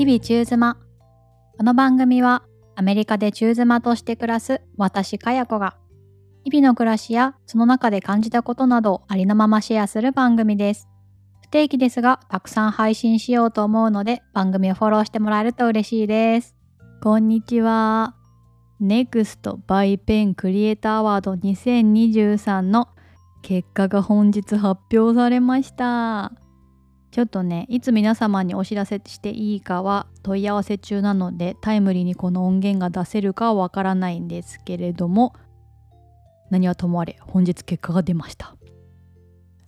[0.00, 0.78] 日々中妻。
[1.58, 2.42] この番組は
[2.74, 5.76] アメリカで中妻として暮らす私かや子が
[6.42, 10.88] 日々の暮らしやその中で感じたことなどをありのままシェアする番組です。
[11.42, 16.56] 不定期ですがたくさん配信しようと思うので番組をフォローしてもらえると嬉しいです。
[17.02, 18.14] こんにちは。
[18.80, 22.88] NEXT バイペンクリエイターアワード2023の
[23.42, 26.32] 結果が本日発表されました。
[27.10, 35.34] ちょっとねいつ皆様にお知らせしていいかは問い合わせ中なのでタイムリーにこの音源が出せるかはわからないんですけれども
[36.50, 38.56] 何はともあれ本日結果が出ました。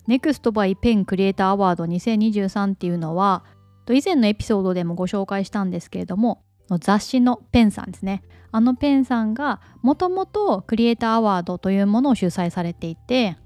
[0.07, 3.45] NEXT by PEN クリエイターアワード2023っていうのは
[3.89, 6.43] 以前のエピソードでもご紹介したんですけれども
[6.79, 8.23] 雑誌のペンさんですね。
[8.51, 13.37] あのペンさんがもともとクリエイターアワードというものを主催されていて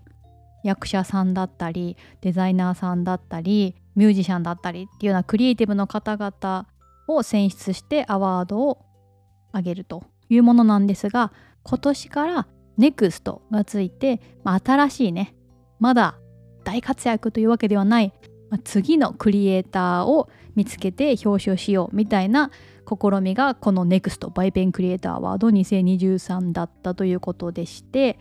[0.64, 6.68] 役者さんだったりデザイナーさんだったりミュージシャンだったりっていうようなクリエイティブの方々
[7.08, 8.86] を選出してアワードを
[9.52, 15.36] あげるというものなんですが今年から NEXT がついて、まあ、新しいね
[15.80, 16.20] まだ
[16.64, 18.14] 大活躍というわけではない、
[18.52, 22.52] まあ、次のクリエイターを見つけて表彰しようみたいな
[22.88, 28.20] 試みがこの NEXT バイペンクリエイターアワード2023だったということでして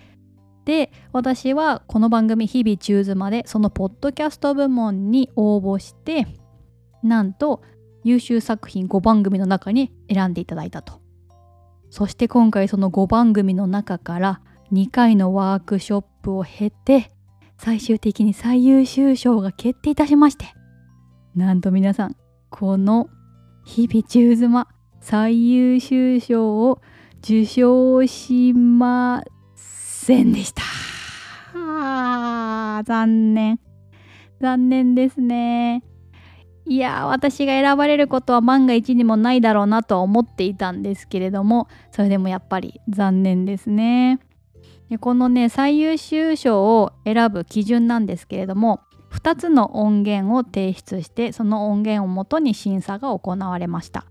[0.67, 6.27] で私はこの番組「日々チューズまでそのポッドキャスト部門に応募して
[7.05, 7.62] なんと
[8.03, 11.00] 優秀作品5番組の中に選んでいただいたと。
[11.89, 14.41] そして今回その5番組の中から
[14.72, 17.12] 2回のワークショップを経て
[17.59, 20.47] 最終的に最優秀賞が決定いたしまして
[21.37, 22.17] なんと皆さん
[22.50, 23.09] この
[23.64, 24.69] 日々中妻
[25.00, 26.83] 最優秀賞を
[27.22, 29.36] 受賞します
[30.07, 30.62] せんでした。
[31.57, 33.59] あ残念。
[34.41, 35.83] 残念ですね。
[36.65, 44.21] いや私が選ばれることは万が一にもないだろうなとは思っていたんですけれどもそれでもやっぱり残念ですね。
[44.91, 54.05] でこのね最優秀賞を選ぶ基準なんですけれども2つの音源を提出してその音源をもとに審査が行われました。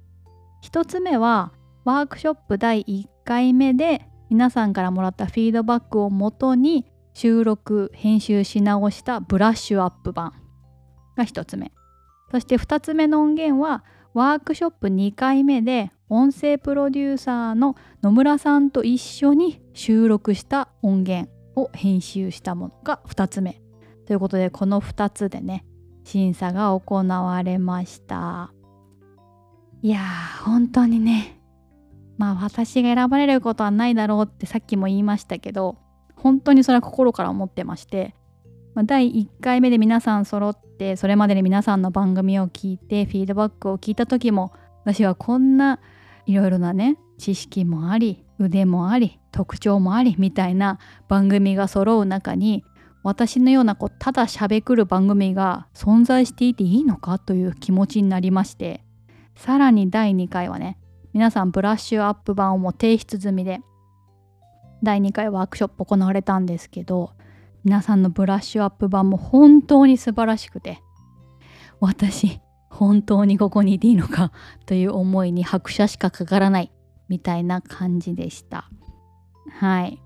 [0.61, 1.53] 1つ目は
[1.85, 10.33] ワークショップ第1回目で皆さんからもらったフィードバックをもとに収録編集し直したブラッシュアップ版
[11.15, 11.71] が1つ目。
[12.31, 23.61] そして2つ目の音源はワークショップ2回目で音声プロデューサーの野村さんと一緒に収録した音源を編集したものが2つ目。
[24.05, 25.65] ということでこの2つでね
[26.03, 28.51] 審査が行われました。
[29.81, 31.34] いやー本当にね
[32.17, 35.77] まあ私が選ばれることはないだろうってさっきも言いましたけど
[36.15, 38.15] 本当にそれは心から思ってまして、
[38.73, 44.53] まあ、第1回目で皆さん揃ってそれまでに皆さんの番組を聞いてフィードバックを聞いた時も
[44.85, 45.79] 私はこんな
[46.25, 52.63] いろいろなね知識もあり腕もあり特徴もありみたいな番組が揃う中に
[53.03, 58.83] 私のようなこうただしゃべくる番組が存在していていいのかという気持ちになりまして
[59.35, 60.79] さらに第2回はね
[61.15, 63.61] 皆さんブラッシュアップ版をもう提出済みで
[64.83, 67.13] 第2回ワークショップ行われたんですけど
[67.63, 70.81] 皆さんのブラッシュアップ版も本当に素晴らしくて
[71.79, 74.33] 私本当にここにいていいのか
[74.65, 76.71] という思いに拍車しかかからない
[77.07, 78.69] みたいな感じでした。
[79.57, 80.01] はい。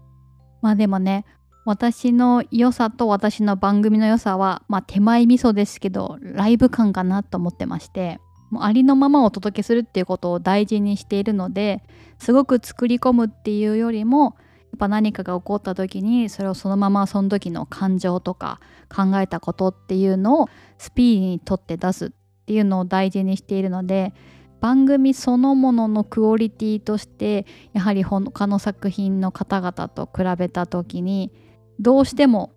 [0.62, 1.26] まあでもね
[1.66, 8.20] 私の良さと私の番組の良さはまあ手前味噌ですけどライブ感かなと思ってまして
[8.50, 11.84] もうありのままをお届けするっていうことを大事にしているので
[12.18, 14.36] すごく作り込むっていうよりも
[14.72, 22.10] やっぱ何かが起こった時にそれをそのままその時の感情とか考えたことっていうのをスピーディーにとって出すっ
[22.46, 24.14] ていうのを大事にしているので
[24.60, 31.32] 番組そのもののクオリティとしてやはり他の作品の方々と比べた時に
[31.80, 32.52] どうしても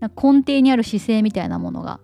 [0.00, 2.00] 根底にある姿勢みたいなものが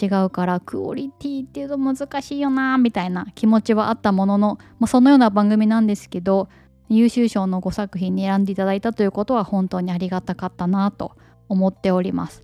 [0.00, 6.48] 違うからクオリティっていうと難しいよなみたいな気持ちはあったものの、まあ、そのような番組なんですけど
[6.88, 11.16] 優秀賞の5作品に選んでいただいたということは本当にありがたかったなと
[11.48, 12.42] 思っております。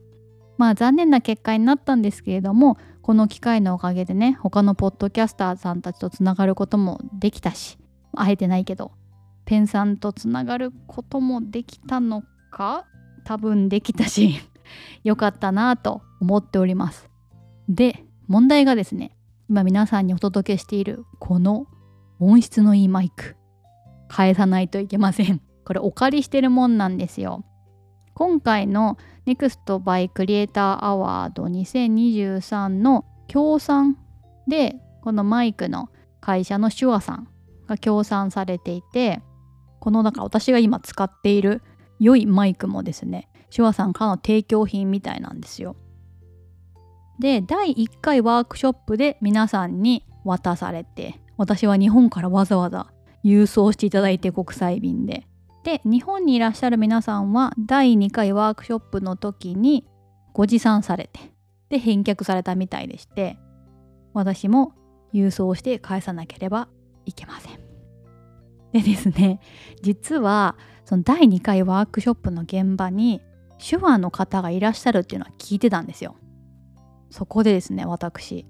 [0.56, 7.78] まあ残念な結果になったんですけれどもこの機会のおかげでね他のポッドキャスターさんたちとつながることもできたし
[8.14, 8.92] 会えてないけど
[9.46, 12.84] ペンさんとつながることもできたのか
[13.24, 14.36] 多分できたし
[15.02, 17.09] よかったなと思っております。
[17.70, 19.16] で問題がですね
[19.48, 21.66] 今皆さんにお届けしているこの
[22.18, 23.36] 音質のいいマイク
[24.08, 27.44] 返さないといけませんこれお借りしてるもんなんですよ
[28.14, 33.96] 今回の NEXT by Creator Award 2023の協賛
[34.48, 35.90] でこのマイクの
[36.20, 37.28] 会社の手話さん
[37.68, 39.22] が協賛されていて
[39.78, 41.62] このだから私が今使っている
[42.00, 45.76] 良いマイクもですね手話さんからの提供品みたいなんですよ。
[47.20, 52.90] で第1回ワークショップで皆さんに渡されて私は日本からわざわざ
[53.22, 55.26] 郵送していただいて国際便で
[55.62, 59.86] で日本にいらっしゃる皆さんは第2回ワークショップの時に
[60.32, 61.20] ご持参されて
[61.68, 63.38] で返却されたみたいでして
[64.14, 64.72] 私も
[65.12, 66.68] 郵送して返さなければ
[67.04, 67.60] いけません。
[68.72, 69.40] でですね
[69.82, 70.56] 実は
[70.86, 73.20] その第2回ワークショップの現場に
[73.58, 76.16] 手話の方がいらっしゃるっていうのは聞いてたんですよ。
[77.10, 78.46] そこでですね私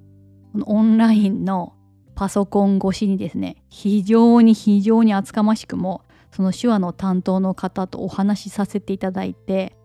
[0.67, 1.75] オンラインの
[2.15, 6.03] パソコン越しにですね非常に非常に厚かましくも
[6.33, 9.77] その手話の担当の方とお話しさせていただいて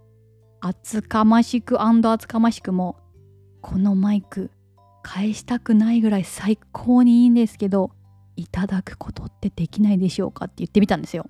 [0.60, 2.98] 厚かましく厚かましくも
[3.62, 4.52] このマイク
[5.04, 7.92] 返したくないぐらい最高にいいんですけど
[8.36, 11.26] いただくことってできないでしょうかって言ってみたんですよ。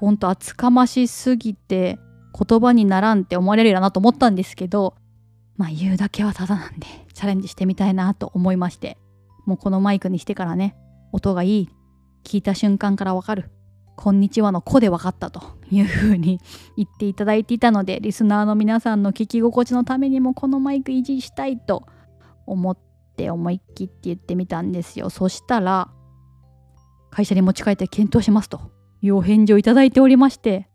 [0.00, 1.98] ほんと厚かましすぎて
[2.38, 4.94] 言葉にならんって思われるよなと思ったんですけど
[5.58, 8.96] まあ言うだけはただなんでチャレンジしてみたいなと思いまして。
[9.48, 10.76] もうこのマイクにしてからね
[11.10, 11.70] 音がいい。
[12.22, 13.50] 聞いた瞬間からわかる。
[13.96, 16.38] こんにちはの子で分かったというふうに
[16.76, 21.86] 言っていただいていたのでリスナーの皆さんの聞き心地のためにもこのマイク維持したいと
[22.46, 22.78] 思っ
[23.16, 25.08] て思いっきって言ってみたんですよ。
[25.08, 25.88] そしたら
[27.10, 28.60] 会社に持ち帰って検討しますと
[29.00, 30.68] いうお返事をいただいておりまして。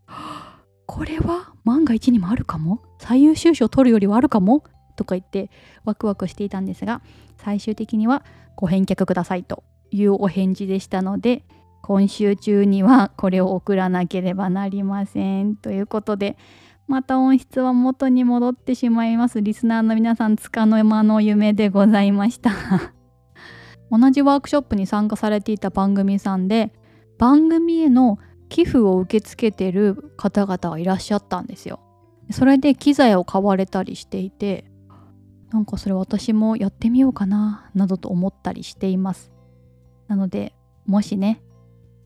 [0.88, 2.82] これは万が一にもあるかも？
[3.00, 4.64] 最優秀賞取るよりはあるかも？
[4.96, 5.50] とか言って
[5.84, 7.02] ワクワクしていたんですが
[7.38, 8.24] 最終的には
[8.56, 11.44] ご返却くださいというお返事でしたので
[11.82, 16.38] 今週中にはこれを送らなければなりませんということで
[16.88, 19.42] また音質は元に戻ってしまいます。
[19.42, 22.52] リスナーの皆さんつかの間の夢でございました。
[23.90, 26.74] 同じワークショップに参加されていた番組さんで
[27.18, 28.20] 番組への
[28.50, 31.80] 寄付を受け付けてる方々がいらっしゃったんですよ。
[32.32, 34.66] それで機材を買われたりしていて
[35.54, 39.32] なんかそれ私もやってみようかななどと思ったりしています。
[40.10, 40.54] なので
[40.86, 41.42] もしね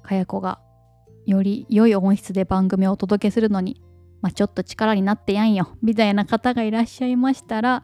[0.04, 0.60] かや子が
[1.26, 3.82] より良い音質で番組をお届けするのに
[4.22, 7.84] まあ、ちょっと力になってやんよみたいな方がいらっしゃいましたら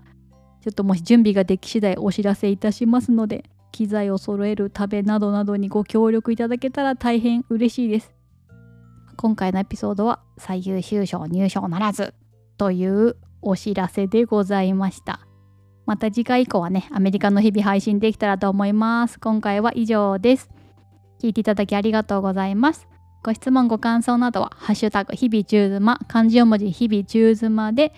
[0.61, 8.13] ちょっともし準備ができ次第お知らせいたしますので機材を揃える食べなどなどにご協力いただけたら大変嬉しいです。
[9.17, 12.13] 今回のエピソードは最優秀賞入賞ならず
[12.57, 15.32] というお知らせでございました。
[15.85, 20.49] また次回以降はねアメリカの日々配信できたらと思います今回は以上です
[21.21, 22.87] 聞いていただきありがとうございます
[23.23, 27.93] ご質問ご感想などは「ハッシュタグ日々中妻」漢字4文字日々中妻で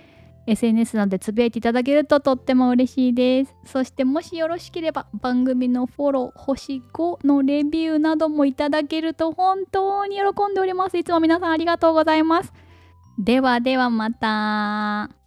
[0.48, 3.56] SNS などでつぶやいていただけるととっても嬉しいです。
[3.66, 10.98] そしてもしよろしければ番組のフォロー、星5のレビューなどもいただけると本当に喜んでおります。
[10.98, 12.54] いつも皆さんありがとうございます。
[13.18, 15.25] ではではまた。